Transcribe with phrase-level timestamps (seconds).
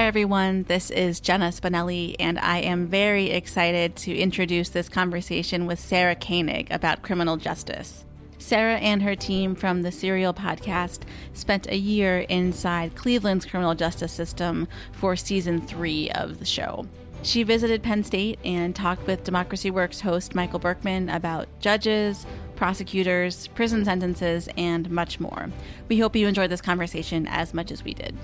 [0.00, 0.62] Hi, everyone.
[0.62, 6.14] This is Jenna Spinelli, and I am very excited to introduce this conversation with Sarah
[6.14, 8.06] Koenig about criminal justice.
[8.38, 11.02] Sarah and her team from the Serial podcast
[11.34, 16.86] spent a year inside Cleveland's criminal justice system for season three of the show.
[17.22, 22.24] She visited Penn State and talked with Democracy Works host Michael Berkman about judges,
[22.56, 25.50] prosecutors, prison sentences, and much more.
[25.88, 28.16] We hope you enjoyed this conversation as much as we did.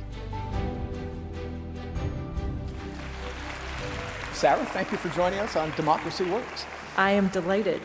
[4.37, 6.67] Sarah, thank you for joining us on Democracy Works.
[6.99, 7.81] I am delighted.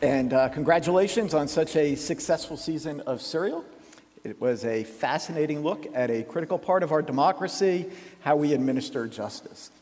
[0.00, 3.64] And uh, congratulations on such a successful season of Serial.
[4.22, 7.90] It was a fascinating look at a critical part of our democracy,
[8.20, 9.72] how we administer justice.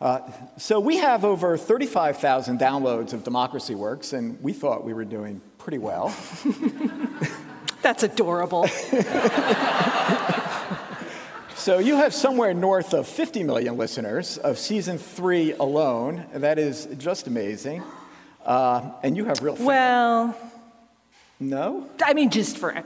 [0.00, 0.18] Uh,
[0.56, 5.40] so, we have over 35,000 downloads of Democracy Works, and we thought we were doing
[5.58, 6.12] pretty well.
[7.82, 8.68] That's adorable.
[11.64, 16.26] So you have somewhere north of 50 million listeners of season three alone.
[16.34, 17.82] That is just amazing.
[18.44, 19.66] Uh, and you have real fans.
[19.66, 20.36] Well,
[21.40, 21.88] no?
[22.04, 22.84] I mean, just for,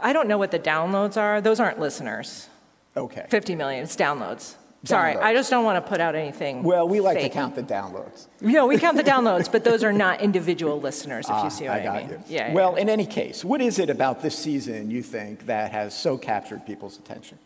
[0.00, 1.40] I don't know what the downloads are.
[1.40, 2.48] Those aren't listeners.
[2.96, 3.26] Okay.
[3.28, 4.54] 50 million, it's downloads.
[4.84, 5.22] Sorry, Downloads.
[5.22, 6.62] I just don't want to put out anything.
[6.62, 7.32] Well, we like fake.
[7.32, 8.28] to count the downloads.
[8.40, 11.64] No, we count the downloads, but those are not individual listeners, if Ah, you see
[11.64, 12.10] what I, I got mean.
[12.10, 12.20] you.
[12.28, 12.52] Yeah.
[12.52, 16.16] Well, in any case, what is it about this season you think that has so
[16.16, 17.36] captured people's attention?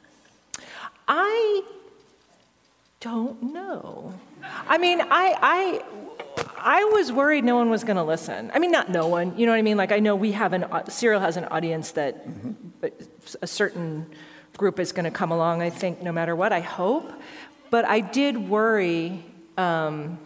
[1.08, 1.62] I
[3.00, 4.14] don't know.
[4.68, 5.84] I mean, I, I,
[6.56, 8.50] I was worried no one was going to listen.
[8.54, 9.36] I mean, not no one.
[9.36, 9.76] You know what I mean?
[9.76, 13.00] Like I know we have an Serial has an audience that but
[13.40, 14.06] a certain
[14.56, 15.62] group is going to come along.
[15.62, 16.52] I think no matter what.
[16.52, 17.10] I hope,
[17.70, 19.24] but I did worry.
[19.56, 20.18] Um,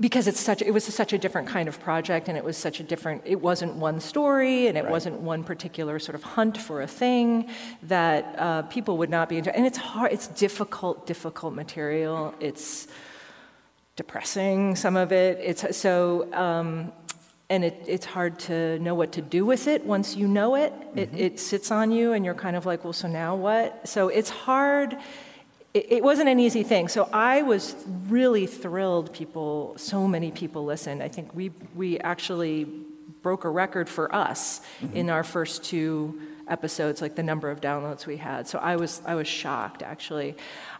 [0.00, 2.80] because it's such it was such a different kind of project and it was such
[2.80, 4.90] a different it wasn't one story and it Right.
[4.90, 7.48] wasn't one particular sort of hunt for a thing
[7.84, 12.88] that uh, people would not be into and it's hard it's difficult difficult material it's
[13.94, 16.92] depressing some of it it's so um,
[17.50, 20.72] and it, it's hard to know what to do with it once you know it.
[20.96, 24.08] it it sits on you and you're kind of like well so now what so
[24.08, 24.96] it's hard
[25.78, 26.88] it, it wasn't an easy thing.
[26.88, 27.74] So I was
[28.08, 31.02] really thrilled people, so many people listened.
[31.02, 32.64] I think we, we actually
[33.22, 34.60] broke a record for us
[34.94, 38.48] in our first two episodes, like the number of downloads we had.
[38.48, 40.34] So I was, I was shocked, actually.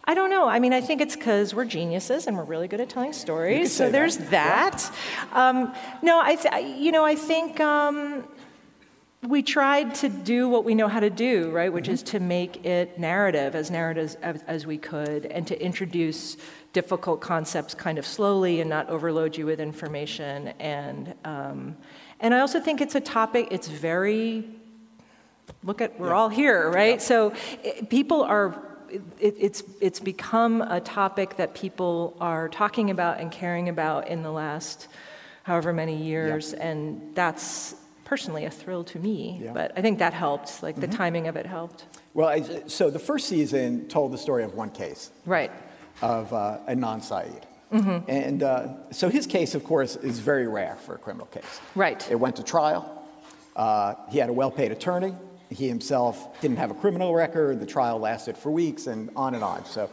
[0.05, 0.47] I don't know.
[0.47, 3.71] I mean, I think it's because we're geniuses and we're really good at telling stories.
[3.71, 4.29] So there's that.
[4.31, 4.91] that.
[5.33, 8.23] Um, no, I, th- you know, I think um,
[9.21, 11.71] we tried to do what we know how to do, right?
[11.71, 16.37] Which is to make it narrative, as narrative as, as we could, and to introduce
[16.71, 20.49] difficult concepts kind of slowly and not overload you with information.
[20.59, 21.75] And um,
[22.21, 23.49] and I also think it's a topic.
[23.51, 24.45] It's very
[25.63, 27.01] look at we're all here, right?
[27.01, 28.63] So it, people are.
[29.19, 34.23] It, it's it's become a topic that people are talking about and caring about in
[34.23, 34.87] the last
[35.43, 37.75] however many years, and that's
[38.09, 39.39] personally a thrill to me.
[39.43, 39.53] Yeah.
[39.53, 40.63] But I think that helped.
[40.63, 41.85] Like the timing of it helped.
[42.15, 42.37] Well, I,
[42.67, 45.51] so the first season told the story of one case Right.
[46.01, 50.95] of uh, Adnan Syed, And uh, so his case, of course, is very rare for
[50.95, 51.59] a criminal case.
[51.75, 52.01] Right.
[52.09, 52.83] It went to trial.
[53.55, 55.13] Uh, he had a well paid attorney.
[55.51, 57.59] He himself didn't have a criminal record.
[57.59, 59.65] The trial lasted for weeks and on and on.
[59.65, 59.89] So,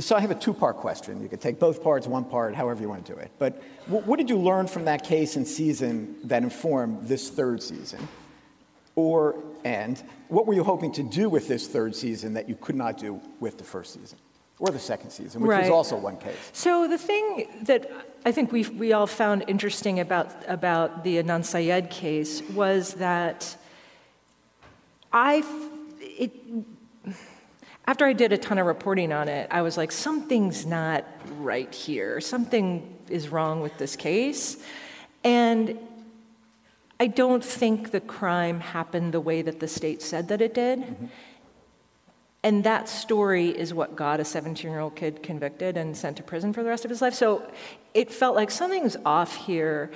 [0.00, 1.22] so I have a two part question.
[1.22, 3.30] You could take both parts, one part, however you want to do it.
[3.38, 8.06] But what did you learn from that case and season that informed this third season?
[8.94, 12.74] Or, and what were you hoping to do with this third season that you could
[12.74, 14.18] not do with the first season?
[14.60, 16.34] Or the second season, which was also one case.
[16.52, 17.88] So the thing that
[18.24, 23.56] I think we we all found interesting about about the Adnan Syed case was that
[25.12, 25.44] I
[26.00, 26.32] it
[27.88, 31.06] after I did a ton of reporting on it, I was like, something's not
[31.38, 32.20] right here.
[32.20, 34.58] Something is wrong with this case,
[35.24, 35.78] and
[37.00, 41.08] I don't think the crime happened the way that the state said that it did.
[42.42, 46.22] And that story is what got a 17 year old kid convicted and sent to
[46.22, 47.14] prison for the rest of his life.
[47.14, 47.50] So
[47.94, 49.90] it felt like something's off here.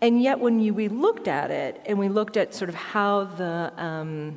[0.00, 3.24] And yet, when you, we looked at it and we looked at sort of how
[3.24, 4.36] the um,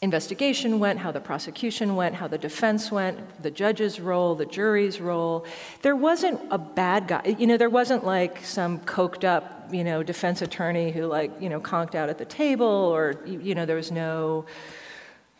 [0.00, 5.00] investigation went, how the prosecution went, how the defense went, the judge's role, the jury's
[5.00, 5.44] role,
[5.82, 7.36] there wasn't a bad guy.
[7.38, 11.48] You know, there wasn't like some coked up, you know, defense attorney who like, you
[11.48, 14.46] know, conked out at the table or, you know, there was no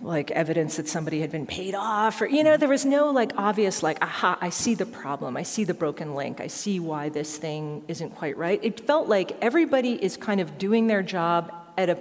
[0.01, 3.33] like evidence that somebody had been paid off or you know there was no like
[3.37, 7.09] obvious like aha i see the problem i see the broken link i see why
[7.09, 11.53] this thing isn't quite right it felt like everybody is kind of doing their job
[11.77, 11.99] at a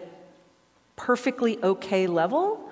[0.98, 2.70] perfectly okay level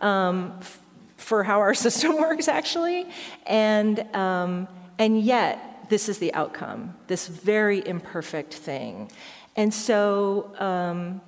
[0.00, 0.80] um, f-
[1.18, 3.06] for how our system works, actually.
[3.46, 4.68] And, um,
[4.98, 9.10] and yet, this is the outcome, this very imperfect thing.
[9.56, 11.20] And so um,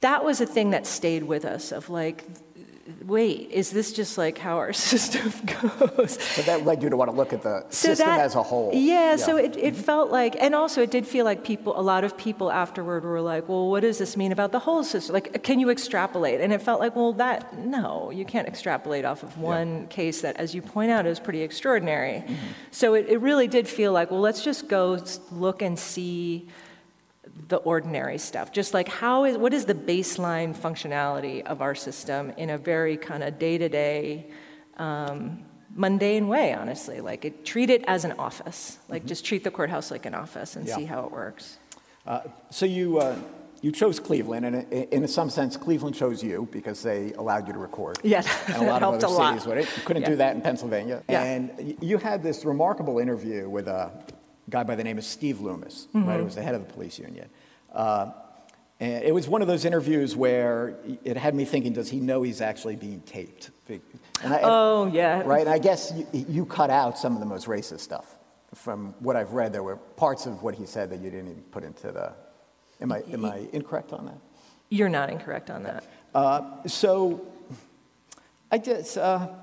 [0.00, 2.24] that was a thing that stayed with us of like,
[3.06, 6.20] wait, is this just like how our system goes?
[6.20, 8.42] So that led you to want to look at the so system that, as a
[8.42, 8.70] whole.
[8.72, 11.82] Yeah, yeah, so it, it felt like, and also it did feel like people, a
[11.82, 15.14] lot of people afterward were like, well, what does this mean about the whole system?
[15.14, 16.40] Like, can you extrapolate?
[16.40, 19.86] And it felt like, well, that, no, you can't extrapolate off of one yeah.
[19.86, 22.24] case that, as you point out, is pretty extraordinary.
[22.26, 22.34] Mm-hmm.
[22.70, 26.48] So it, it really did feel like, well, let's just go look and see
[27.48, 28.52] the ordinary stuff.
[28.52, 32.96] Just like how is what is the baseline functionality of our system in a very
[32.96, 34.26] kind of day to day,
[35.74, 36.54] mundane way.
[36.54, 38.78] Honestly, like it, treat it as an office.
[38.88, 39.08] Like mm-hmm.
[39.08, 40.76] just treat the courthouse like an office and yeah.
[40.76, 41.58] see how it works.
[42.06, 42.20] Uh,
[42.50, 42.98] so you.
[42.98, 43.16] Uh,
[43.62, 47.58] you chose Cleveland, and in some sense, Cleveland chose you because they allowed you to
[47.58, 47.98] record.
[48.02, 49.56] Yeah, and a lot of other cities would.
[49.56, 50.10] You couldn't yeah.
[50.10, 51.02] do that in Pennsylvania.
[51.08, 51.22] Yeah.
[51.22, 53.90] And you had this remarkable interview with a
[54.48, 56.08] guy by the name of Steve Loomis, mm-hmm.
[56.08, 57.28] right, who was the head of the police union.
[57.72, 58.10] Uh,
[58.80, 62.22] and it was one of those interviews where it had me thinking, does he know
[62.22, 63.50] he's actually being taped?
[63.68, 65.22] And I, oh, yeah.
[65.24, 68.16] Right, and I guess you, you, cut out some of the most racist stuff.
[68.54, 71.42] From what I've read, there were parts of what he said that you didn't even
[71.50, 72.12] put into the.
[72.80, 74.18] Am I, am I incorrect on that?
[74.70, 75.84] You're not incorrect on that.
[76.14, 77.26] Uh, so,
[78.50, 78.96] I guess.
[78.96, 79.34] Uh,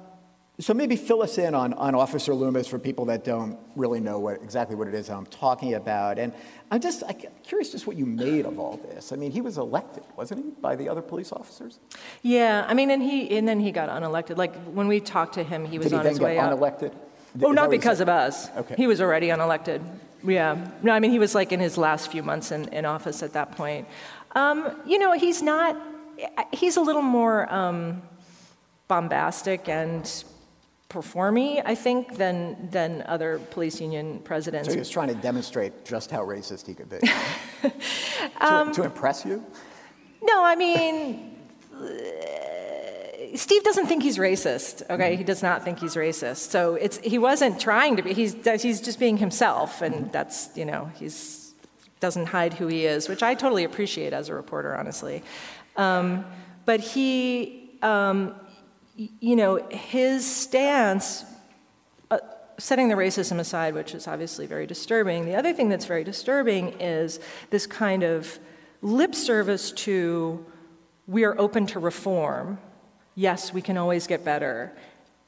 [0.62, 4.20] so maybe fill us in on, on Officer Loomis for people that don't really know
[4.20, 6.20] what, exactly what it is I'm talking about.
[6.20, 6.34] And
[6.70, 9.12] I'm just I'm curious just what you made of all this.
[9.12, 11.80] I mean, he was elected, wasn't he, by the other police officers?
[12.22, 14.38] Yeah, I mean, and he and then he got unelected.
[14.38, 16.58] Like when we talked to him, he was Did on he his way out.
[16.58, 16.94] Unelected?
[17.42, 18.50] Oh, not because of us.
[18.58, 18.76] Okay.
[18.76, 19.82] He was already unelected.
[20.24, 20.70] Yeah.
[20.84, 23.34] No, I mean, he was like in his last few months in, in office at
[23.34, 23.88] that point.
[24.34, 25.78] Um, you know, he's not.
[26.52, 28.04] He's a little more um,
[28.88, 30.06] bombastic and
[30.92, 34.68] performy, I think, than, than other police union presidents.
[34.68, 37.00] So he was trying to demonstrate just how racist he could be.
[38.42, 39.44] um, to, to impress you?
[40.22, 41.38] No, I mean,
[43.36, 44.84] Steve doesn't think he's racist.
[44.90, 45.18] Okay, mm-hmm.
[45.18, 46.50] he does not think he's racist.
[46.50, 48.14] So it's he wasn't trying to be.
[48.14, 50.12] He's he's just being himself, and mm-hmm.
[50.12, 51.54] that's you know he's
[52.00, 55.24] doesn't hide who he is, which I totally appreciate as a reporter, honestly.
[55.78, 56.26] Um,
[56.66, 58.36] but he um,
[59.20, 61.26] you know, his stance,
[62.10, 62.20] uh,
[62.58, 66.80] setting the racism aside, which is obviously very disturbing, the other thing that's very disturbing
[66.80, 67.20] is
[67.50, 68.40] this kind of
[68.82, 70.46] lip service to
[71.08, 72.60] we are open to reform.
[73.16, 74.72] Yes, we can always get better.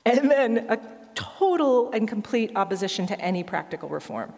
[0.05, 0.79] And then a
[1.15, 4.33] total and complete opposition to any practical reform.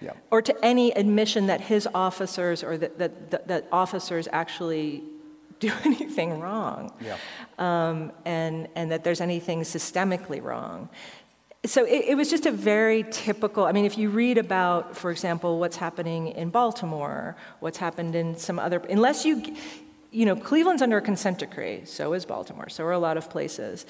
[0.00, 0.12] Yeah.
[0.30, 5.02] Or to any admission that his officers or that, that, that, that officers actually
[5.60, 7.16] do anything wrong, yeah.
[7.58, 10.88] um, and, and that there's anything systemically wrong.
[11.64, 13.64] So it, it, was just a very typical.
[13.64, 18.36] I mean, if you read about, for example, what's happening in Baltimore, what's happened in
[18.36, 19.42] some other, unless you,
[20.12, 23.28] you know, Cleveland's under a consent decree, so is Baltimore, so are a lot of
[23.28, 23.84] places.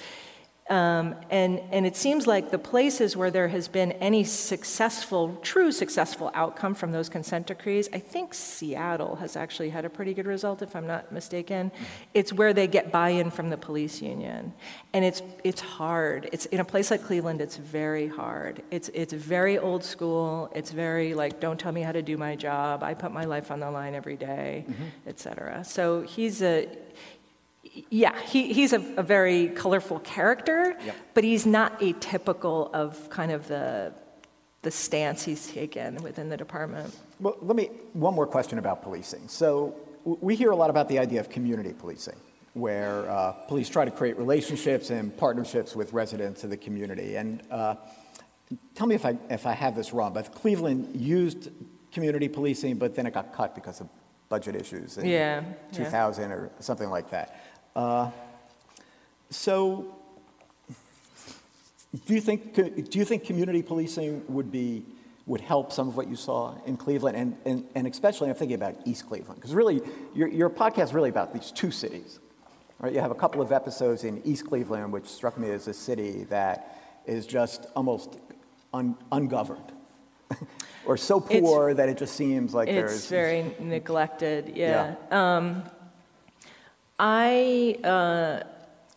[0.69, 5.71] Um, and, and it seems like the places where there has been any successful, true
[5.71, 10.27] successful outcome from those consent decrees, I think Seattle has actually had a pretty good
[10.27, 11.71] result, if I'm not mistaken.
[12.15, 14.55] It's where they get buy in from the police union.
[14.93, 16.29] And it's, it's hard.
[16.33, 18.61] It's, in a place like Cleveland, it's very hard.
[18.73, 20.51] It's, it's very old school.
[20.53, 22.83] It's very like, don't tell me how to do my job.
[22.83, 24.85] I put my life on the line every day, mm-hmm.
[25.07, 25.63] et cetera.
[25.65, 26.69] So he's a,
[27.91, 30.97] yeah, he, he's a, a, very colorful character, yep.
[31.15, 33.93] but he's not atypical of kind of the,
[34.63, 36.97] the stance he's taken within the department.
[37.21, 39.29] Well, let me, one more question about policing.
[39.29, 42.17] So we hear a lot about the idea of community policing,
[42.55, 47.17] where uh, police try to create relationships and partnerships with residents of the community.
[47.17, 47.75] And uh,
[48.75, 51.51] tell me if I, if I have this wrong, but Cleveland used
[51.93, 53.89] community policing, but then it got cut because of
[54.29, 55.43] budget issues in yeah,
[55.73, 56.37] 2000 yeah.
[56.37, 57.46] or something like that.
[57.77, 58.11] Uh,
[59.29, 59.95] so,
[62.07, 64.83] do you think do you think community policing would be
[65.27, 68.55] would help some of what you saw in Cleveland, and, and, and especially I'm thinking
[68.55, 69.83] about East Cleveland, because really
[70.15, 72.21] your, your podcast is really about these two cities.
[72.79, 72.93] Right?
[72.93, 76.25] You have a couple of episodes in East Cleveland, which struck me as a city
[76.31, 78.19] that is just almost
[78.73, 79.73] un, ungoverned.
[80.87, 83.07] or so poor it's, that it just seems like it's there's.
[83.09, 84.95] Very neglected, yeah.
[85.11, 85.37] yeah.
[85.37, 85.65] Um,
[86.99, 87.79] I.
[87.83, 88.43] Uh,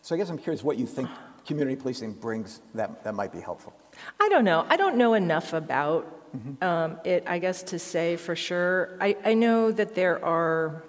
[0.02, 1.08] so I guess I'm curious what you think
[1.46, 3.72] community policing brings that, that might be helpful.
[4.20, 4.66] I don't know.
[4.68, 6.62] I don't know enough about mm-hmm.
[6.62, 8.96] um, it, I guess, to say for sure.
[9.00, 10.82] I, I know that there are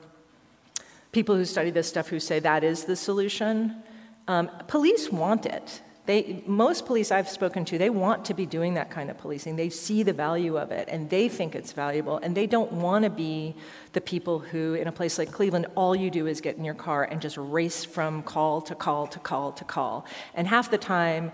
[1.11, 3.83] people who study this stuff who say that is the solution.
[4.27, 5.81] Um, police want it.
[6.07, 9.55] They, most police I've spoken to, they want to be doing that kind of policing.
[9.55, 13.03] They see the value of it and they think it's valuable and they don't want
[13.03, 13.55] to be
[13.93, 16.73] the people who, in a place like Cleveland, all you do is get in your
[16.73, 20.05] car and just race from call to call to call to call.
[20.33, 21.31] And half the time,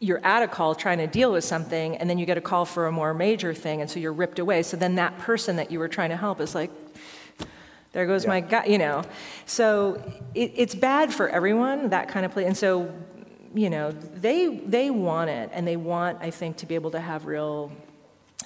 [0.00, 2.64] you're at a call trying to deal with something and then you get a call
[2.64, 4.64] for a more major thing and so you're ripped away.
[4.64, 6.72] So then that person that you were trying to help is like,
[7.92, 8.30] there goes yeah.
[8.30, 9.04] my guy, you know.
[9.46, 10.02] So
[10.34, 12.46] it, it's bad for everyone, that kind of play.
[12.46, 12.92] And so
[13.54, 17.00] you know, they, they want it, and they want, I think, to be able to
[17.00, 17.72] have real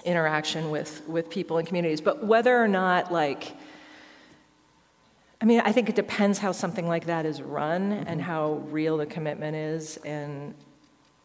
[0.05, 2.01] interaction with, with people and communities.
[2.01, 3.57] But whether or not, like,
[5.41, 8.09] I mean, I think it depends how something like that is run mm-hmm.
[8.09, 9.99] and how real the commitment is.
[9.99, 10.55] And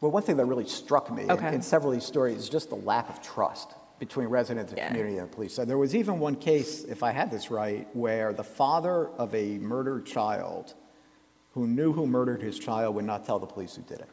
[0.02, 1.48] well, one thing that really struck me okay.
[1.48, 4.80] in, in, several of these stories is just the lack of trust between residents and
[4.80, 4.88] yeah.
[4.88, 5.54] community and police.
[5.54, 9.34] So there was even one case, if I had this right, where the father of
[9.36, 10.74] a murdered child
[11.54, 14.10] who knew who murdered his child would not tell the police who did it.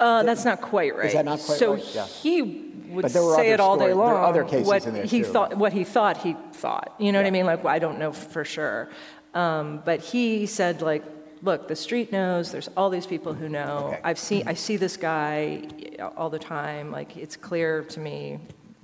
[0.00, 1.06] Uh, that's not quite right.
[1.06, 1.94] Is that not quite so right?
[1.94, 2.06] Yeah.
[2.06, 2.42] he
[2.88, 4.08] would say it all day long.
[4.08, 5.24] There are other cases what in there he too.
[5.24, 6.94] thought, what he thought he thought.
[6.98, 7.24] You know yeah.
[7.24, 7.46] what I mean?
[7.46, 8.90] Like, well, I don't know for sure.
[9.32, 11.04] Um, but he said, like,
[11.42, 12.50] look, the street knows.
[12.50, 13.90] There's all these people who know.
[13.92, 14.00] Okay.
[14.02, 15.68] I've seen, I see this guy
[16.16, 16.90] all the time.
[16.90, 18.40] Like, it's clear to me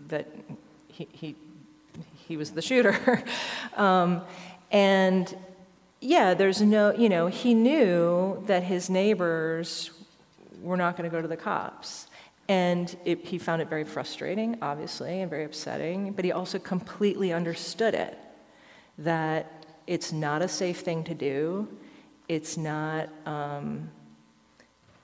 [0.06, 0.28] that
[0.86, 1.36] he he,
[2.28, 3.24] he was the shooter.
[3.76, 4.22] um,
[4.70, 5.36] and
[6.00, 9.90] yeah, there's no, you know, he knew that his neighbors
[10.60, 12.06] were not going to go to the cops.
[12.48, 17.32] And it, he found it very frustrating, obviously, and very upsetting, but he also completely
[17.32, 18.18] understood it
[18.96, 21.68] that it's not a safe thing to do.
[22.26, 23.90] It's not, um,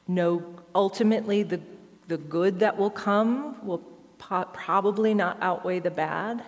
[0.09, 0.43] no,
[0.75, 1.61] ultimately, the,
[2.09, 3.83] the good that will come will
[4.19, 6.43] po- probably not outweigh the bad.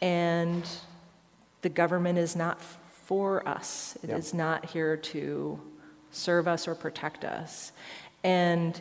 [0.00, 0.64] And
[1.62, 2.60] the government is not
[3.08, 3.96] for us.
[4.02, 5.58] It is not here to
[6.10, 7.72] serve us or protect us.
[8.22, 8.78] And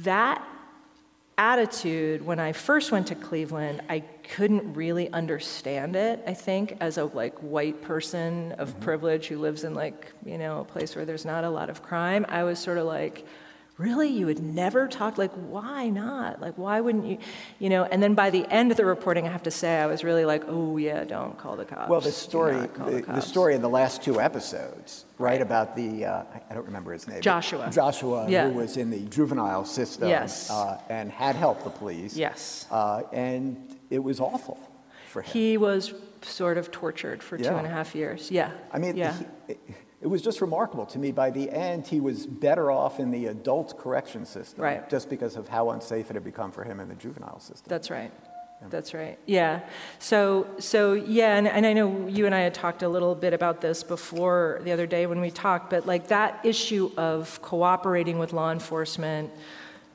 [0.00, 0.42] that
[1.38, 4.00] attitude when i first went to cleveland i
[4.34, 8.80] couldn't really understand it i think as a like white person of mm-hmm.
[8.80, 11.82] privilege who lives in like you know a place where there's not a lot of
[11.82, 13.26] crime i was sort of like
[13.78, 14.08] really?
[14.08, 15.18] You would never talk?
[15.18, 16.40] Like why not?
[16.40, 17.18] Like why wouldn't you
[17.58, 17.84] you know?
[17.84, 20.24] And then by the end of the reporting i have to say i was really
[20.24, 21.88] like oh yeah don't call the cops.
[21.88, 25.42] Well the story the, the, the, story in the last two episodes right, right.
[25.42, 27.20] about the uh, i don't remember his name.
[27.20, 27.70] Joshua.
[27.72, 28.48] Joshua yeah.
[28.48, 30.50] who was in the juvenile system yes.
[30.50, 32.16] uh, and had helped the police.
[32.16, 32.66] Yes.
[32.70, 34.58] Uh, and it was awful
[35.08, 35.32] for him.
[35.32, 37.50] He was sort of tortured for yeah.
[37.50, 38.30] two and a half years.
[38.30, 38.50] Yeah.
[38.72, 39.16] I mean yeah.
[39.46, 39.56] He,
[40.02, 41.12] it was just remarkable to me.
[41.12, 44.90] By the end, he was better off in the adult correction system, right.
[44.90, 47.66] just because of how unsafe it had become for him in the juvenile system.
[47.68, 48.10] That's right.
[48.60, 48.68] Yeah.
[48.68, 49.16] That's right.
[49.26, 49.60] Yeah.
[50.00, 53.32] So, so yeah, and, and I know you and I had talked a little bit
[53.32, 58.18] about this before the other day when we talked, but like that issue of cooperating
[58.18, 59.30] with law enforcement,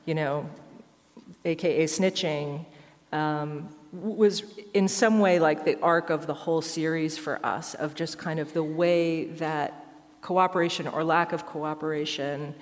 [0.06, 0.48] you know,
[1.44, 2.64] AKA snitching,
[3.12, 7.94] um, was in some way like the arc of the whole series for us, of
[7.94, 9.84] just kind of the way that
[10.20, 12.54] cooperation or lack of cooperation,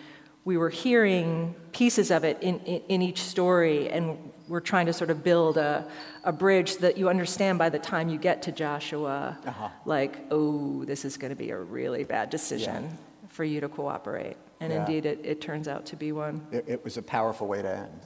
[0.44, 4.92] we were hearing pieces of it in, in, in, each story, and we're trying to
[4.92, 5.84] sort of build a,
[6.22, 9.68] a bridge that you understand by the time you get to Joshua, uh-huh.
[9.84, 13.28] like, oh, this is going to be a really bad decision yeah.
[13.28, 14.36] for you to cooperate.
[14.60, 14.80] And yeah.
[14.80, 16.46] indeed, it, it turns out to be one.
[16.52, 18.00] It, it was a powerful way to end.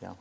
[0.00, 0.14] Yeah.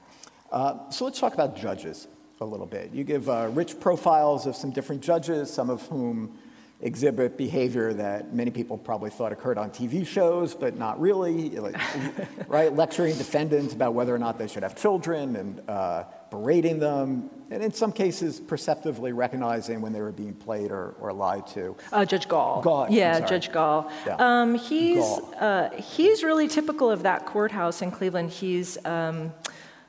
[0.51, 2.09] Uh, so let's talk about judges
[2.41, 2.91] a little bit.
[2.91, 6.37] You give uh, rich profiles of some different judges, some of whom
[6.81, 11.75] exhibit behavior that many people probably thought occurred on TV shows, but not really, like,
[12.47, 12.73] right?
[12.73, 17.61] Lecturing defendants about whether or not they should have children and uh, berating them, and
[17.63, 21.75] in some cases, perceptively recognizing when they were being played or, or lied to.
[21.91, 22.61] Uh, Judge Gaul.
[22.61, 22.87] Gaul.
[22.89, 23.91] Yeah, Judge Gaul.
[24.07, 24.15] Yeah.
[24.17, 25.35] Um, he's, Gaul.
[25.39, 28.31] Uh, he's really typical of that courthouse in Cleveland.
[28.31, 28.83] He's.
[28.85, 29.33] Um,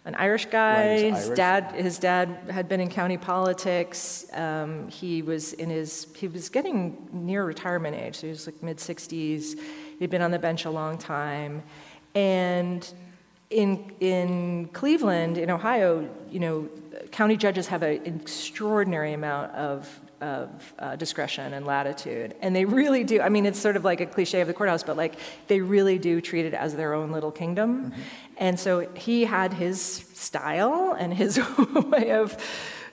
[0.04, 0.98] an Irish guy.
[0.98, 4.26] His dad, his dad had been in county politics.
[4.32, 8.16] Um, he was in his, he was getting near retirement age.
[8.16, 9.58] So he was like mid 60s.
[9.98, 11.62] He'd been on the bench a long time,
[12.14, 12.92] and
[13.50, 16.68] in in Cleveland, in Ohio, you know,
[17.12, 22.34] county judges have an extraordinary amount of of uh, discretion and latitude.
[22.40, 23.20] And they really do.
[23.20, 25.16] I mean, it's sort of like a cliche of the courthouse, but like
[25.48, 27.90] they really do treat it as their own little kingdom.
[27.90, 28.00] Mm-hmm.
[28.38, 29.80] And so he had his
[30.14, 31.40] style and his
[31.74, 32.36] way of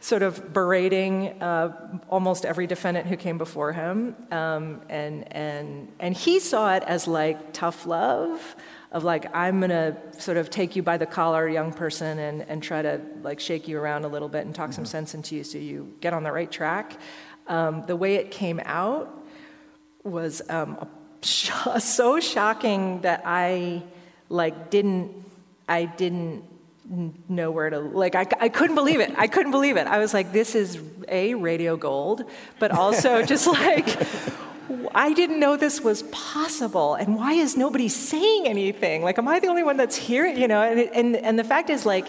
[0.01, 4.15] sort of berating uh, almost every defendant who came before him.
[4.31, 8.55] Um, and, and, and he saw it as like tough love
[8.91, 12.41] of like i'm going to sort of take you by the collar young person and,
[12.43, 14.75] and try to like shake you around a little bit and talk mm-hmm.
[14.75, 16.98] some sense into you so you get on the right track.
[17.48, 19.25] Um, the way it came out
[20.03, 20.88] was um,
[21.22, 23.84] sh- so shocking that I
[24.29, 25.25] like didn't
[25.67, 26.43] I didn't
[27.27, 29.12] know where to like I, I couldn't believe it.
[29.17, 29.88] I couldn't believe it.
[29.88, 32.24] I was like this is a radio gold
[32.60, 33.88] but also just like
[34.93, 39.03] I didn't know this was possible, and why is nobody saying anything?
[39.03, 40.25] Like, am I the only one that's here?
[40.25, 42.07] You know, and, and, and the fact is, like,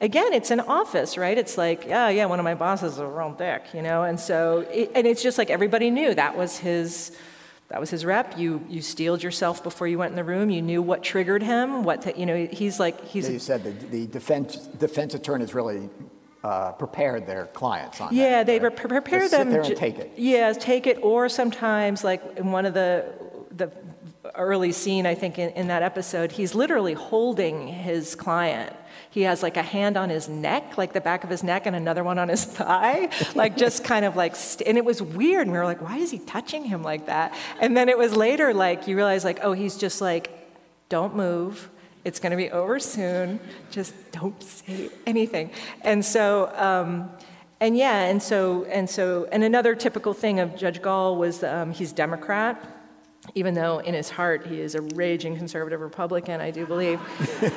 [0.00, 1.38] again, it's an office, right?
[1.38, 4.18] It's like, yeah, yeah, one of my bosses is a real dick, you know, and
[4.18, 7.16] so, it, and it's just like everybody knew that was his,
[7.68, 8.36] that was his rep.
[8.36, 10.50] You you steeled yourself before you went in the room.
[10.50, 11.84] You knew what triggered him.
[11.84, 13.26] What to, you know, he's like he's.
[13.26, 15.88] Yeah, you said the, the defense defense attorney is really
[16.44, 18.74] uh, prepared their clients on yeah, that, they right?
[18.74, 19.48] prepare Just them.
[19.48, 20.12] Sit there and take it.
[20.16, 23.12] Yeah, take it, or sometimes, like in one of the
[23.54, 23.70] the
[24.34, 28.74] early scene, I think in, in that episode, he's literally holding his client.
[29.10, 31.76] He has like a hand on his neck, like the back of his neck, and
[31.76, 35.42] another one on his thigh, like just kind of like, st- and it was weird.
[35.42, 37.36] And we were like, why is he touching him like that?
[37.60, 40.30] And then it was later, like, you realize, like, oh, he's just like,
[40.88, 41.68] don't move
[42.04, 43.40] it's going to be over soon.
[43.70, 45.50] Just don't say anything.
[45.82, 47.10] And so, um,
[47.60, 51.70] and yeah, and so, and so, and another typical thing of Judge Gaul was um,
[51.70, 52.60] he's Democrat,
[53.36, 57.00] even though in his heart he is a raging conservative Republican, I do believe.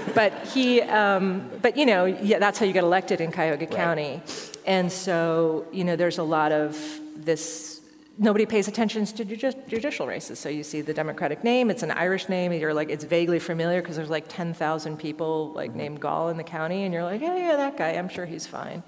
[0.14, 3.76] but he, um, but you know, yeah, that's how you get elected in Cuyahoga right.
[3.76, 4.22] County.
[4.68, 6.78] And so, you know, there's a lot of
[7.16, 7.75] this
[8.18, 10.40] nobody pays attention to judicial races.
[10.40, 13.82] So you see the Democratic name, it's an Irish name, you're like, it's vaguely familiar
[13.82, 15.80] because there's like 10,000 people like mm-hmm.
[15.80, 18.48] named Gaul in the county, and you're like, yeah, yeah, that guy, I'm sure he's
[18.48, 18.84] fine.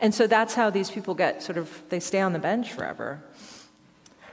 [0.00, 3.22] And so that's how these people get sort of, they stay on the bench forever.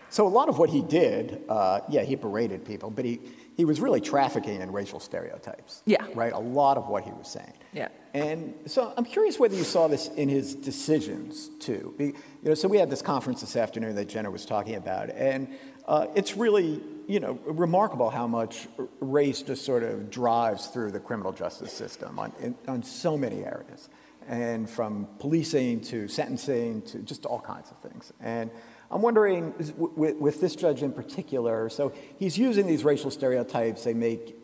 [0.10, 3.20] So a lot of what he did, uh, yeah, he berated people, but he,
[3.56, 5.84] he was really trafficking in racial stereotypes.
[5.86, 6.06] Yeah.
[6.16, 6.34] Right?
[6.34, 7.54] A lot of what he was saying.
[7.74, 7.90] Yeah.
[8.14, 11.94] And so I'm curious whether you saw this in his decisions too.
[12.00, 12.14] You
[12.44, 15.48] know, so we had this conference this afternoon that Jenna was talking about, and
[15.86, 18.68] uh, it's really, you know, remarkable how much
[19.00, 23.44] race just sort of drives through the criminal justice system on, in, on so many
[23.44, 23.90] areas,
[24.28, 28.12] and from policing to sentencing to just all kinds of things.
[28.20, 28.50] And
[28.92, 33.84] I'm wondering, with, with this judge in particular, so he's using these racial stereotypes.
[33.84, 34.36] They make,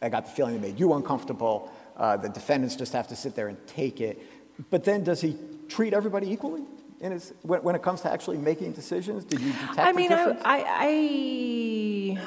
[0.00, 1.70] I got the feeling they made you uncomfortable.
[1.96, 4.22] Uh, the defendants just have to sit there and take it.
[4.70, 5.36] But then does he
[5.68, 6.64] treat everybody equally?
[7.00, 10.12] In his, when, when it comes to actually making decisions, did you detect I mean,
[10.12, 12.18] I, I,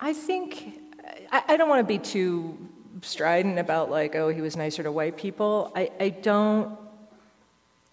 [0.00, 0.80] I think
[1.32, 2.56] I, I don't want to be too
[3.02, 5.72] strident about like, oh, he was nicer to white people.
[5.74, 6.78] I, I don't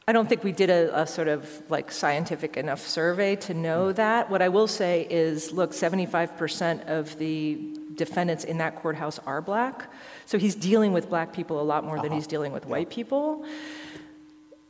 [0.10, 3.92] I don't think we did a, a, sort of like scientific enough survey to know
[3.92, 4.30] that.
[4.30, 9.92] What I will say is look, 75% of the defendants in that courthouse are black.
[10.26, 12.04] So he's dealing with black people a lot more uh-huh.
[12.04, 12.72] than he's dealing with yeah.
[12.72, 13.46] white people.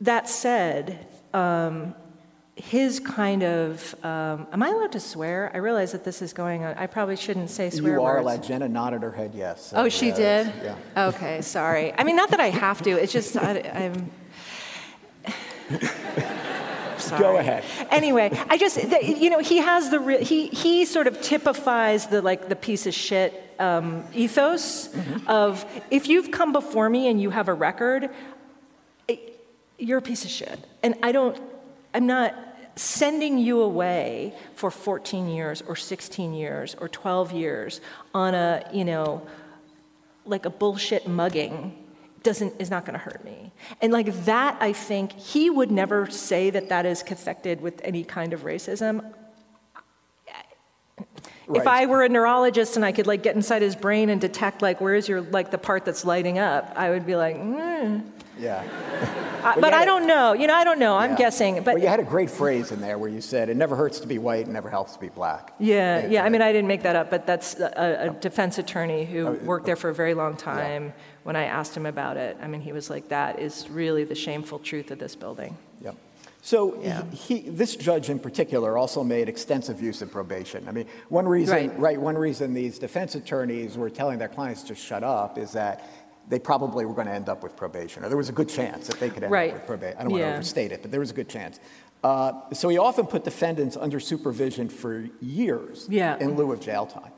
[0.00, 1.94] That said, um,
[2.56, 5.52] his kind of um, am I allowed to swear?
[5.54, 6.74] I realize that this is going on.
[6.74, 8.22] I probably shouldn't say swear you are words.
[8.22, 8.42] allowed.
[8.42, 9.66] Jenna nodded her head yes.
[9.66, 10.16] So oh, she yes.
[10.16, 10.52] did.
[10.64, 11.06] Yeah.
[11.08, 11.92] Okay, sorry.
[11.96, 12.90] I mean, not that I have to.
[12.90, 14.10] It's just I, I'm.
[17.18, 17.64] Go ahead.
[17.90, 22.06] Anyway, I just, the, you know, he has the, re- he, he sort of typifies
[22.06, 25.28] the, like, the piece of shit um, ethos mm-hmm.
[25.28, 28.10] of if you've come before me and you have a record,
[29.06, 29.40] it,
[29.78, 30.58] you're a piece of shit.
[30.82, 31.40] And I don't,
[31.94, 32.34] I'm not
[32.76, 37.80] sending you away for 14 years or 16 years or 12 years
[38.14, 39.26] on a, you know,
[40.24, 41.87] like a bullshit mugging
[42.22, 46.10] doesn't is not going to hurt me and like that i think he would never
[46.10, 49.02] say that that is connected with any kind of racism
[51.48, 51.62] Right.
[51.62, 54.60] If I were a neurologist and I could like get inside his brain and detect
[54.60, 58.04] like where's your like the part that's lighting up, I would be like, mm.
[58.38, 58.62] yeah.
[59.42, 60.34] I, but I don't know.
[60.34, 60.98] You know, I don't know.
[60.98, 61.62] I'm guessing.
[61.62, 64.00] But well, you had a great phrase in there where you said, "It never hurts
[64.00, 66.24] to be white, and never helps to be black." Yeah, yeah.
[66.24, 69.32] I mean, I didn't make that up, but that's a, a defense attorney who oh,
[69.44, 70.86] worked there for a very long time.
[70.86, 70.92] Yeah
[71.28, 72.38] when I asked him about it.
[72.40, 75.58] I mean, he was like, that is really the shameful truth of this building.
[75.82, 75.94] Yep.
[76.40, 77.04] So yeah.
[77.10, 80.66] he, this judge in particular also made extensive use of probation.
[80.66, 81.78] I mean, one reason, right.
[81.78, 85.86] right, one reason these defense attorneys were telling their clients to shut up is that
[86.30, 88.86] they probably were going to end up with probation, or there was a good chance
[88.86, 89.50] that they could end right.
[89.50, 89.98] up with probation.
[89.98, 91.60] I don't want to overstate it, but there was a good chance.
[92.02, 96.16] Uh, so he often put defendants under supervision for years yeah.
[96.20, 97.12] in lieu of jail time.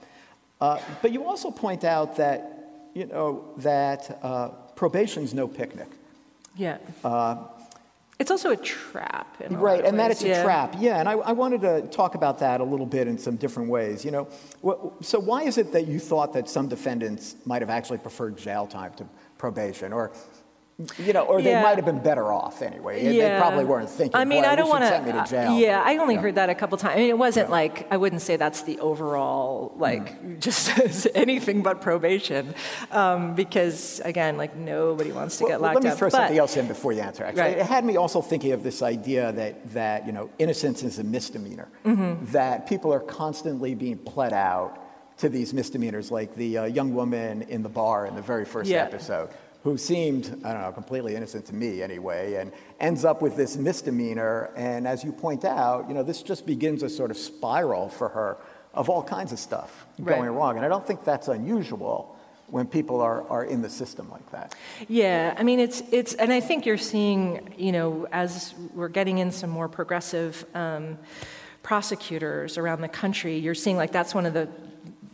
[0.61, 2.60] Uh, but you also point out that
[2.95, 5.89] you know, that uh, probation's no picnic.
[6.57, 6.79] Yeah.
[7.05, 7.47] Uh,
[8.19, 9.35] it's also a trap.
[9.49, 9.97] right, and ways.
[9.97, 10.41] that it's yeah.
[10.41, 10.77] a trap.
[10.79, 13.71] Yeah, and I, I, wanted to talk about that a little bit in some different
[13.71, 14.05] ways.
[14.05, 14.29] You know,
[15.01, 18.67] so why is it that you thought that some defendants might have actually preferred jail
[18.67, 19.07] time to
[19.39, 20.13] probation, or
[20.99, 21.63] You know, or they Yeah.
[21.63, 23.03] might have been better off anyway.
[23.05, 24.17] They probably weren't thinking.
[24.19, 25.59] I mean, I don't want sent me to jail.
[25.59, 26.21] Yeah, I only Yeah.
[26.23, 26.95] heard that a couple times.
[26.95, 31.81] I mean, it wasn't like I wouldn't say that's the overall like just anything but
[31.81, 32.55] probation,
[32.93, 35.99] um, because again, like nobody wants to Well, get well, locked let me up.
[35.99, 37.25] throw but, something else in before you answer.
[37.25, 37.59] Actually, Right.
[37.59, 41.05] it had me also thinking of this idea that that you know innocence is a
[41.05, 41.69] misdemeanor.
[41.85, 42.33] Mm-hmm.
[42.33, 44.77] That people are constantly being pled out
[45.19, 48.71] to these misdemeanors, like the uh, young woman in the bar in the very first
[48.71, 48.83] Yeah.
[48.85, 49.29] episode,
[49.63, 53.57] who seemed I don't know completely innocent to me anyway, and ends up with this
[53.57, 54.51] misdemeanor.
[54.57, 58.09] And as you point out, you know this just begins a sort of spiral for
[58.11, 58.39] her
[58.73, 60.17] of all kinds of stuff Right.
[60.17, 60.57] going wrong.
[60.57, 64.55] And I don't think that's unusual when people are, are in the system like that.
[64.89, 69.19] Yeah, I mean, it's, it's, and I think you're seeing, you know, as we're getting
[69.19, 70.99] in some more progressive um,
[71.63, 74.49] prosecutors around the country, you're seeing like that's one of the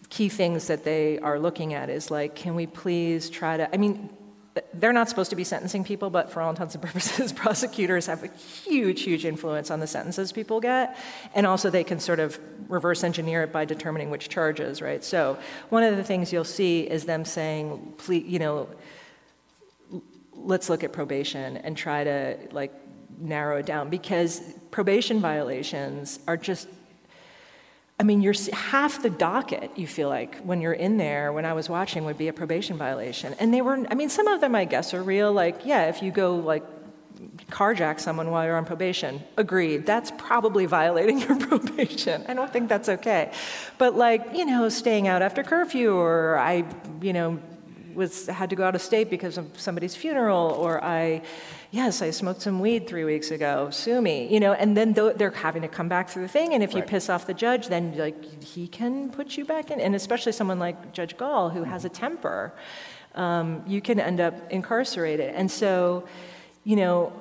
[0.08, 3.76] key things that they are looking at is like, can we please try to, I
[3.76, 4.08] mean,
[4.74, 8.24] they're not supposed to be sentencing people, but for all intents and purposes, prosecutors have
[8.24, 10.96] a huge, huge influence on the sentences people get.
[11.34, 12.38] And also, they can sort of
[12.68, 15.02] reverse engineer it by determining which charges, right?
[15.04, 15.38] So,
[15.68, 18.68] one of the things you'll see is them saying, please, you know,
[20.32, 22.72] let's look at probation and try to like
[23.18, 24.40] narrow it down because
[24.70, 26.68] probation violations are just
[27.98, 29.70] I mean, you're half the docket.
[29.74, 31.32] You feel like when you're in there.
[31.32, 33.86] When I was watching, would be a probation violation, and they were.
[33.90, 35.32] I mean, some of them I guess are real.
[35.32, 36.62] Like, yeah, if you go like
[37.50, 39.86] carjack someone while you're on probation, agreed.
[39.86, 42.24] That's probably violating your probation.
[42.28, 43.32] I don't think that's okay.
[43.78, 46.64] But like, you know, staying out after curfew, or I,
[47.00, 47.40] you know,
[47.96, 51.22] was had to go out of state because of somebody's funeral, or I,
[51.70, 53.70] yes, I smoked some weed three weeks ago.
[53.70, 54.52] Sue me, you know.
[54.52, 57.26] And then they're having to come back through the thing, and if you piss off
[57.26, 61.16] the judge, then like he can put you back in, and especially someone like Judge
[61.16, 62.52] Gaul who has a temper,
[63.14, 65.34] um, you can end up incarcerated.
[65.34, 66.06] And so,
[66.64, 67.12] you know,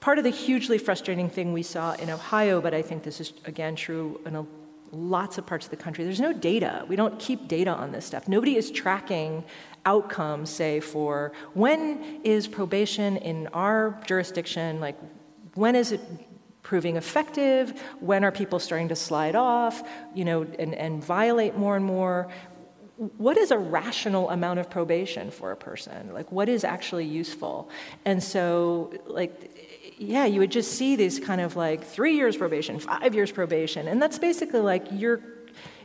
[0.00, 3.32] part of the hugely frustrating thing we saw in Ohio, but I think this is
[3.44, 4.46] again true in a,
[4.92, 6.84] lots of parts of the country, there's no data.
[6.88, 8.28] We don't keep data on this stuff.
[8.28, 9.44] Nobody is tracking
[9.86, 14.96] outcomes, say, for when is probation in our jurisdiction, like
[15.54, 16.00] when is it
[16.62, 17.80] proving effective?
[18.00, 19.82] When are people starting to slide off,
[20.14, 22.30] you know, and, and violate more and more?
[23.16, 26.12] what is a rational amount of probation for a person?
[26.12, 27.70] Like, what is actually useful?
[28.04, 29.69] And so, like,
[30.00, 33.86] yeah, you would just see these kind of like three years probation, five years probation,
[33.86, 35.20] and that's basically like you're.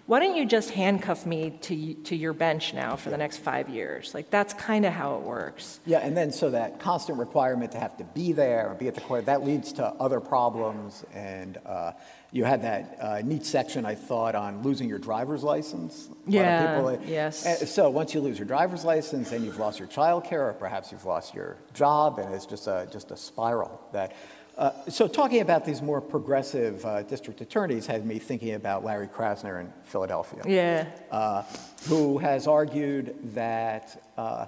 [0.08, 3.70] Why don't you just handcuff me to to your bench now for the next five
[3.70, 4.13] years?
[4.13, 5.80] Like that's kind of how it works.
[5.86, 8.94] Yeah, and then so that constant requirement to have to be there or be at
[8.94, 11.04] the court, that leads to other problems.
[11.12, 11.94] And uh,
[12.32, 16.08] you had that uh, neat section, I thought, on losing your driver's license.
[16.28, 17.72] A Yeah, people- yes.
[17.72, 20.91] So once you lose your driver's license, then you've lost your child care, or perhaps
[20.91, 24.13] you've lost your job, and it's just a, just a spiral that.
[24.58, 29.08] Uh, so talking about these more progressive uh, district attorneys had me thinking about Larry
[29.08, 30.88] Krasner in Philadelphia Yeah.
[31.12, 31.44] uh,
[31.89, 34.46] who has argued that uh,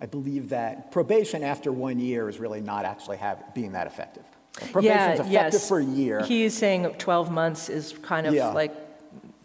[0.00, 4.24] I believe that probation after one year is really not actually have, being that effective.
[4.72, 5.68] Probation yeah, is effective yes.
[5.68, 6.24] for a year.
[6.24, 8.48] He's saying 12 months is kind of Yeah.
[8.48, 8.72] like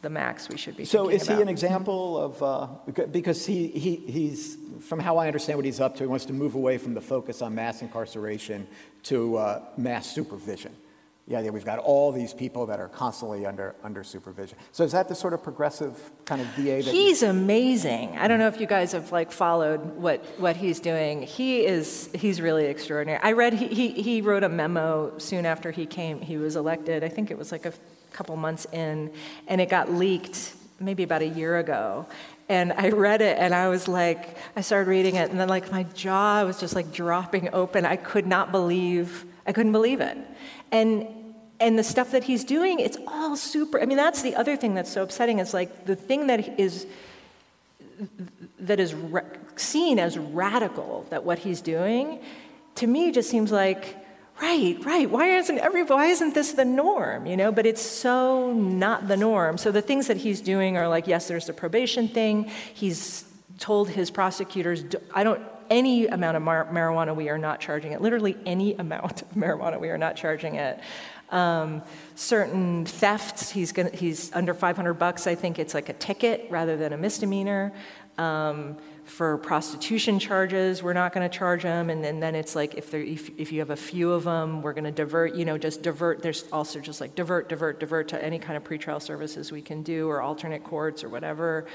[0.03, 2.67] the max we should be so is he an example of, uh,
[3.11, 6.33] because he, he, he's, from how I understand what he's up to, he wants to
[6.33, 8.67] move away from the focus on mass incarceration
[9.03, 10.75] to uh, mass supervision.
[11.25, 14.57] Yeah, yeah, we've got all these people that are constantly under, under supervision.
[14.73, 18.17] So is that the sort of progressive kind of DA that you- He's amazing.
[18.17, 21.21] I don't know if you guys have like followed what, what he's doing.
[21.21, 23.21] He is he's really extraordinary.
[23.23, 27.05] I read he, he, he wrote a memo soon after he came he was elected.
[27.05, 27.71] I think it was like a
[28.13, 29.11] couple months in,
[29.47, 32.05] and it got leaked maybe about a year ago.
[32.49, 35.71] And I read it and I was like, I started reading it, and then like
[35.71, 37.85] my jaw was just like dropping open.
[37.85, 40.17] I could not believe I couldn't believe it.
[40.71, 41.07] And
[41.59, 43.81] and the stuff that he's doing, it's all super.
[43.81, 45.39] I mean, that's the other thing that's so upsetting.
[45.39, 46.85] Is like the thing that is
[48.59, 49.21] that is ra-
[49.55, 51.05] seen as radical.
[51.09, 52.19] That what he's doing,
[52.75, 53.97] to me, just seems like
[54.41, 55.09] right, right.
[55.09, 55.83] Why isn't every?
[55.83, 57.25] Why isn't this the norm?
[57.25, 59.57] You know, but it's so not the norm.
[59.57, 62.49] So the things that he's doing are like, yes, there's the probation thing.
[62.73, 63.25] He's
[63.59, 65.41] told his prosecutors, I don't.
[65.69, 68.01] Any amount of mar- marijuana, we are not charging it.
[68.01, 70.79] Literally any amount of marijuana, we are not charging it.
[71.31, 71.81] Um,
[72.15, 75.25] certain thefts, he's gonna, he's under 500 bucks.
[75.25, 77.73] I think it's like a ticket rather than a misdemeanor.
[78.17, 82.75] Um, for prostitution charges, we're not going to charge them, and then, then it's like
[82.75, 85.35] if there if, if you have a few of them, we're going to divert.
[85.35, 86.21] You know, just divert.
[86.21, 89.83] There's also just like divert, divert, divert to any kind of pretrial services we can
[89.83, 91.65] do, or alternate courts, or whatever.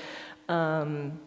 [0.49, 1.21] Um,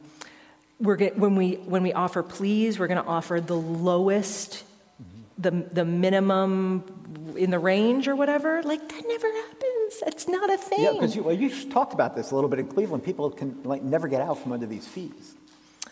[0.79, 4.63] we're get, when we when we offer pleas, we're going to offer the lowest,
[5.37, 6.83] the the minimum
[7.37, 8.63] in the range or whatever.
[8.63, 10.03] Like that never happens.
[10.07, 10.83] It's not a thing.
[10.83, 13.03] Yeah, because you, well, you talked about this a little bit in Cleveland.
[13.03, 15.35] People can like never get out from under these fees.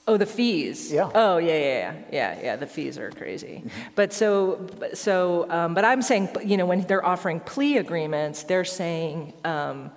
[0.09, 0.91] Oh, the fees.
[0.91, 1.11] Yeah.
[1.13, 2.55] Oh, yeah, yeah, yeah, yeah, yeah.
[2.55, 3.63] The fees are crazy.
[3.93, 8.65] But so, so, um, but I'm saying, you know, when they're offering plea agreements, they're
[8.65, 9.91] saying um,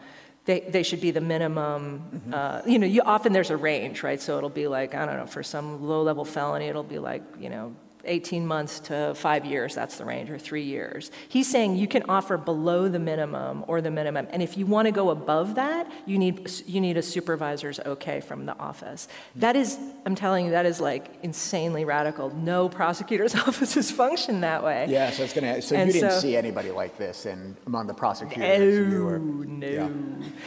[0.44, 2.22] they they should be the minimum.
[2.31, 4.20] Uh, you know, you often there's a range, right?
[4.20, 7.48] So it'll be like I don't know, for some low-level felony, it'll be like you
[7.48, 11.10] know 18 months to five years, that's the range, or three years.
[11.28, 14.86] He's saying you can offer below the minimum or the minimum, and if you want
[14.86, 19.08] to go above that, you need, you need a supervisor's okay from the office.
[19.36, 22.30] That is, I'm telling you, that is like insanely radical.
[22.30, 24.86] No prosecutor's offices function that way.
[24.88, 25.60] Yeah, so it's gonna.
[25.62, 28.88] So And you didn't so- see anybody like this in among the prosecutors.
[28.92, 29.66] No, were- no.
[29.66, 29.88] yeah.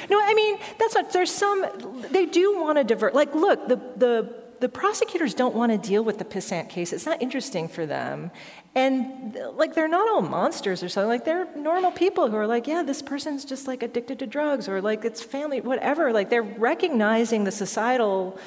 [0.10, 1.66] No, I mean, that's not, there's some,
[2.12, 3.14] they do want to divert.
[3.16, 6.92] Like, look, the, the, the prosecutors don't want to deal with the pissant case.
[6.92, 8.32] It's not interesting for them.
[8.74, 11.08] And, like, they're not all monsters or something.
[11.08, 14.68] Like, they're normal people who are like, yeah, this person's just, like, addicted to drugs
[14.68, 16.12] or, like, it's family, whatever.
[16.12, 18.40] Like, they're recognizing the societal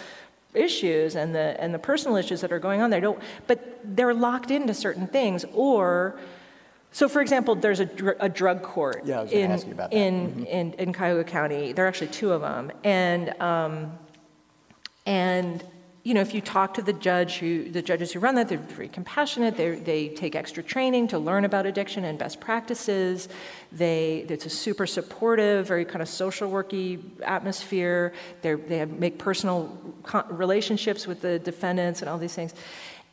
[0.54, 2.90] issues and the, and the personal issues that are going on.
[2.90, 6.18] They don't, but they're locked into certain things or,
[6.90, 9.66] so, for example, there's a, dr- a drug court Yeah, I was gonna in, ask
[9.68, 9.96] you about that.
[9.96, 10.40] Mm-hmm.
[10.40, 11.72] in, in, in Cuyahoga County.
[11.74, 12.72] There are actually two of them.
[12.82, 13.92] And, um,
[15.06, 15.62] and
[16.04, 18.58] you know, if you talk to the judge who, the judges who run that, they're
[18.58, 19.56] very compassionate.
[19.56, 23.28] They, they take extra training to learn about addiction and best practices.
[23.72, 28.14] They, it's a super supportive, very kind of social worky atmosphere.
[28.42, 29.76] They're, they have, make personal
[30.30, 32.54] relationships with the defendants and all these things.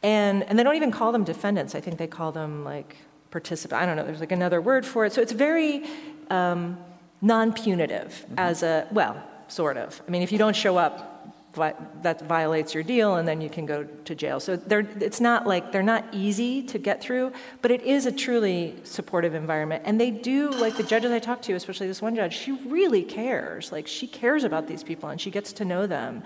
[0.03, 1.73] And, and they don't even call them defendants.
[1.75, 2.95] I think they call them like
[3.31, 3.81] participant.
[3.81, 4.05] I don't know.
[4.05, 5.11] There's like another word for it.
[5.11, 5.83] So it's very
[6.29, 6.77] um,
[7.21, 10.01] non-punitive as a well, sort of.
[10.07, 11.11] I mean, if you don't show up,
[11.55, 14.39] that violates your deal, and then you can go to jail.
[14.39, 18.75] So it's not like they're not easy to get through, but it is a truly
[18.83, 19.83] supportive environment.
[19.85, 23.03] And they do, like the judges I talked to, especially this one judge, she really
[23.03, 23.71] cares.
[23.71, 26.23] Like she cares about these people, and she gets to know them.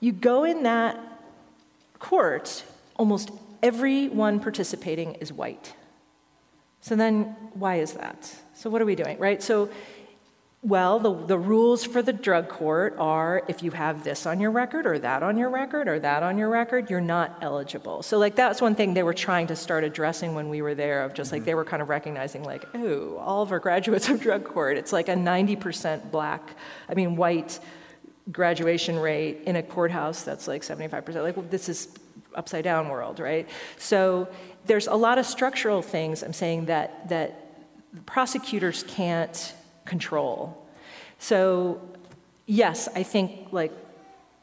[0.00, 0.98] You go in that
[1.98, 2.64] court,
[2.96, 3.30] almost
[3.62, 5.74] everyone participating is white.
[6.80, 8.32] So then, why is that?
[8.54, 9.42] So, what are we doing, right?
[9.42, 9.70] So,
[10.66, 14.50] well, the, the rules for the drug court are if you have this on your
[14.50, 18.02] record, or that on your record, or that on your record, you're not eligible.
[18.02, 21.04] So, like, that's one thing they were trying to start addressing when we were there,
[21.04, 21.46] of just like mm-hmm.
[21.46, 24.92] they were kind of recognizing, like, oh, all of our graduates of drug court, it's
[24.92, 26.56] like a 90% black,
[26.88, 27.60] I mean, white
[28.32, 31.22] graduation rate in a courthouse that's like 75%.
[31.22, 31.96] Like, well, this is
[32.34, 33.48] upside down world, right?
[33.78, 34.26] So
[34.64, 37.42] there's a lot of structural things I'm saying that that
[38.04, 39.54] prosecutors can't
[39.86, 40.66] control.
[41.18, 41.80] So
[42.46, 43.72] yes, I think like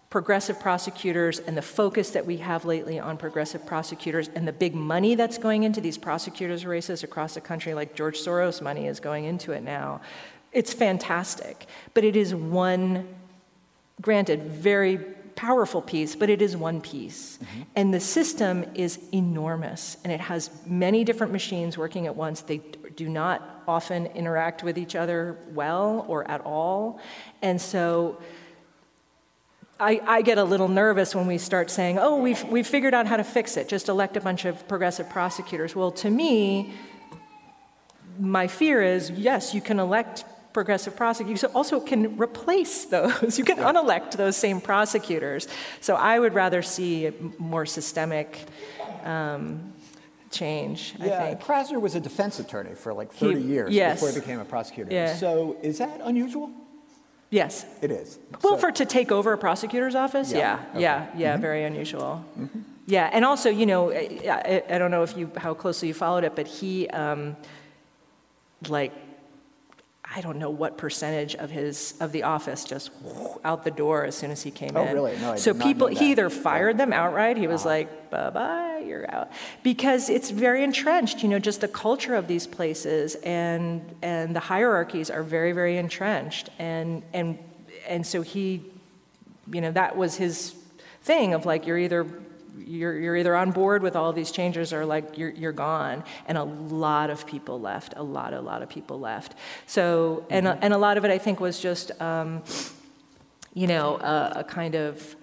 [0.09, 4.75] progressive prosecutors and the focus that we have lately on progressive prosecutors and the big
[4.75, 8.99] money that's going into these prosecutors races across the country like George Soros money is
[8.99, 10.01] going into it now.
[10.51, 13.07] It's fantastic, but it is one
[14.01, 14.99] granted, very
[15.35, 17.37] powerful piece, but it is one piece.
[17.37, 17.61] Mm-hmm.
[17.75, 22.41] And the system is enormous, and it has many different machines working at once.
[22.41, 22.61] They
[22.95, 26.99] do not often interact with each other well or at all.
[27.41, 28.21] And so
[29.79, 33.07] I, I get a little nervous when we start saying, oh, we've, we've figured out
[33.07, 35.75] how to fix it, just elect a bunch of progressive prosecutors.
[35.75, 36.73] Well, to me,
[38.19, 43.37] my fear is yes, you can elect progressive prosecutors, you also can replace those.
[43.43, 45.47] You can unelect those same prosecutors.
[45.81, 48.37] So I would rather see more systemic
[49.03, 49.73] um,
[50.33, 51.39] change, I Yeah, think.
[51.41, 53.99] Krasner was a defense attorney for like 30 He- years yes.
[54.01, 54.91] before he became a prosecutor.
[54.93, 55.15] Yeah.
[55.15, 56.49] So is that unusual?
[57.29, 57.65] Yes.
[57.81, 58.19] It is.
[58.43, 60.67] Well, So- for to take over a prosecutor's office, Yeah, yeah, okay.
[60.69, 60.79] Mm-hmm.
[60.79, 62.23] yeah, yeah, very unusual.
[62.85, 65.93] Yeah, and also, you know, I, I, I don't know if you how closely you
[65.93, 67.37] followed it, but he, um,
[68.67, 68.91] like,
[70.15, 72.91] I don't know what percentage of his of the office just
[73.43, 74.93] out the door as soon as he came Oh, in.
[74.93, 75.17] really?
[75.17, 77.35] No, I so people, he either fired them outright.
[77.37, 77.69] He was Uh-huh.
[77.69, 79.31] like, "Bye bye, you're out,"
[79.63, 81.23] because it's very entrenched.
[81.23, 85.77] You know, just the culture of these places and and the hierarchies are very very
[85.77, 87.39] entrenched, and and
[87.87, 88.61] and so he
[89.51, 90.53] you know that was his
[91.01, 92.05] thing of like you're either
[92.57, 96.03] you're, you're either on board with all these changes or like you're, you're gone.
[96.27, 99.35] And a lot of people left a lot a lot of people left.
[99.65, 102.43] So and, a, and a lot of it i think was just um,
[103.53, 105.15] you know a, a kind of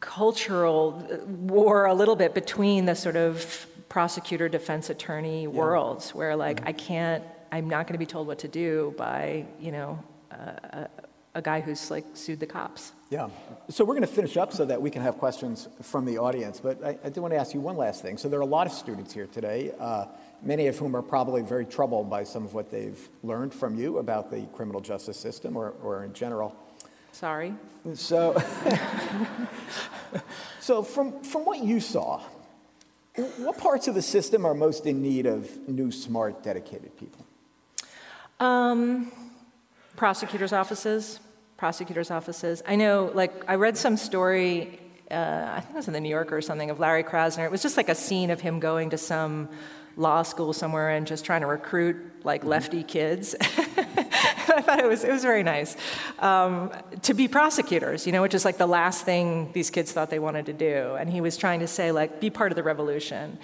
[0.00, 6.64] cultural war a little bit between the sort of prosecutor defense attorney worlds where like
[6.66, 9.98] i can't i'm not going to be told what to do by you know
[10.30, 10.88] a, a,
[11.38, 12.92] a guy who's like sued the cops.
[13.10, 13.30] Yeah.
[13.70, 16.60] So we're going to finish up so that we can have questions from the audience.
[16.60, 18.18] But I, I do want to ask you one last thing.
[18.18, 20.06] So there are a lot of students here today, uh,
[20.42, 23.98] many of whom are probably very troubled by some of what they've learned from you
[23.98, 26.54] about the criminal justice system or, or in general.
[27.12, 27.54] Sorry.
[27.94, 28.36] So,
[30.60, 32.20] so from, from what you saw,
[33.38, 37.26] what parts of the system are most in need of new, smart, dedicated people?
[38.38, 39.10] Um,
[39.96, 41.20] prosecutors' offices.
[41.58, 42.62] Prosecutors' offices.
[42.66, 44.78] I know, like, I read some story,
[45.10, 47.44] uh, I think it was in the New Yorker or something, of Larry Krasner.
[47.44, 49.48] It was just like a scene of him going to some
[49.96, 53.34] law school somewhere and just trying to recruit, like, lefty kids.
[53.40, 55.76] I thought it was, it was very nice
[56.20, 56.70] um,
[57.02, 60.20] to be prosecutors, you know, which is like the last thing these kids thought they
[60.20, 60.94] wanted to do.
[60.94, 63.36] And he was trying to say, like, be part of the revolution.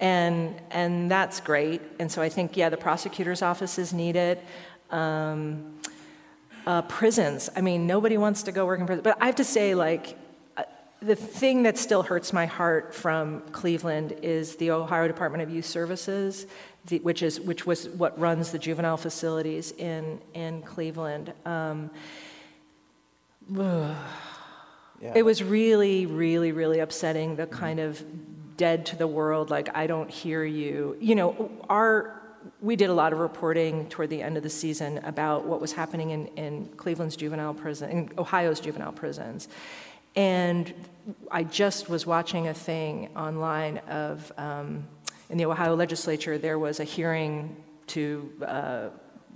[0.00, 1.82] And, and that's great.
[2.00, 4.42] And so I think, yeah, the prosecutor's offices need it.
[4.90, 5.79] Um,
[6.66, 9.02] uh, prisons, I mean, nobody wants to go work in prison.
[9.02, 10.16] But I have to say, like,
[10.56, 10.64] uh,
[11.00, 15.66] the thing that still hurts my heart from Cleveland is the Ohio Department of Youth
[15.66, 16.46] Services
[16.86, 21.32] the, which, is, which was what runs the juvenile facilities in, in Cleveland.
[21.44, 21.90] Um,
[23.52, 23.94] yeah.
[25.14, 28.02] It was really, really, really upsetting, the kind of
[28.56, 30.96] dead to the world, like, I don't hear you.
[31.00, 32.19] You know, our,
[32.60, 35.72] we did a lot of reporting toward the end of the season about what was
[35.72, 39.48] happening in, in Cleveland's juvenile prison, in Ohio's juvenile prisons.
[40.16, 40.72] And
[41.30, 44.86] I just was watching a thing online of, um,
[45.30, 47.56] in the Ohio legislature, there was a hearing
[47.88, 48.88] to, uh,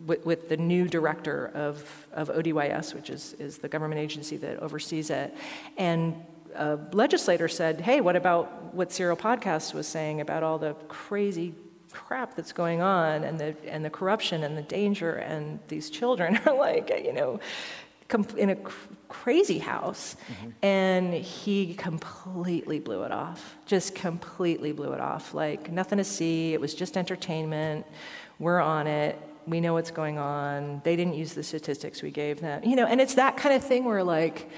[0.04, 4.58] with, with, the new director of, of ODYS, which is, is the government agency that
[4.58, 5.34] oversees it.
[5.76, 6.16] And
[6.54, 11.54] a legislator said, hey, what about what Serial Podcast was saying about all the crazy
[11.94, 16.36] crap that's going on and the, and the corruption and the danger and these children
[16.46, 17.40] are like, you know,
[18.36, 18.56] in a
[19.08, 20.16] crazy house.
[20.28, 20.50] Mm-hmm.
[20.62, 25.32] And he completely blew it off, just completely blew it off.
[25.32, 26.52] Like, nothing to see.
[26.52, 27.86] It was just entertainment.
[28.38, 29.18] We're on it.
[29.46, 30.80] We know what's going on.
[30.84, 32.64] They didn't use the statistics we gave them.
[32.64, 34.50] You know, and it's that kind of thing where, like,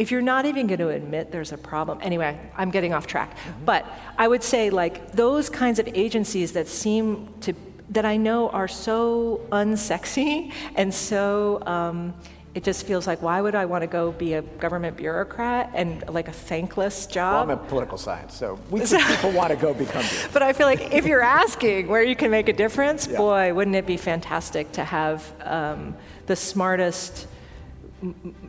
[0.00, 3.36] if you're not even going to admit there's a problem, anyway, I'm getting off track.
[3.36, 3.66] Mm-hmm.
[3.66, 3.84] But
[4.16, 7.52] I would say, like, those kinds of agencies that seem to,
[7.90, 12.14] that I know are so unsexy and so, um,
[12.52, 16.02] it just feels like why would I want to go be a government bureaucrat and
[16.08, 17.46] like a thankless job?
[17.46, 20.32] Well, I'm in political science, so we people want to go become bureaucrats.
[20.32, 23.18] But I feel like if you're asking where you can make a difference, yeah.
[23.18, 25.94] boy, wouldn't it be fantastic to have um,
[26.26, 27.28] the smartest,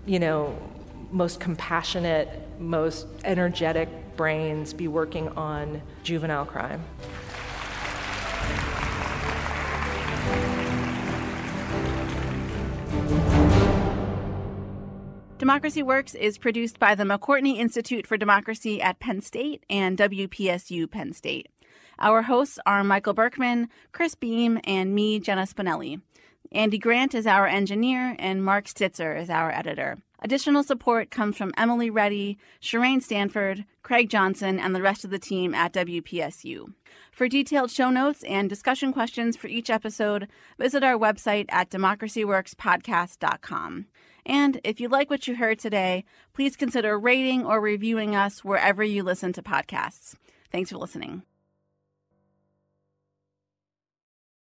[0.08, 0.58] you know,
[1.12, 6.84] most compassionate, most energetic brains be working on juvenile crime.
[15.38, 20.90] Democracy Works is produced by the McCourtney Institute for Democracy at Penn State and WPSU
[20.90, 21.50] Penn State.
[21.98, 26.02] Our hosts are Michael Berkman, Chris Beem, and me, Jenna Spinelli.
[26.52, 29.98] Andy Grant is our engineer, and Mark Stitzer is our editor.
[30.22, 35.18] Additional support comes from Emily Reddy, Shireen Stanford, Craig Johnson, and the rest of the
[35.18, 36.74] team at WPSU.
[37.12, 40.28] For detailed show notes and discussion questions for each episode,
[40.60, 43.86] visit our website at democracyworkspodcast.com.
[44.24, 48.84] And if you like what you heard today, please consider rating or reviewing us wherever
[48.84, 50.14] you listen to podcasts.
[50.52, 51.24] Thanks for listening.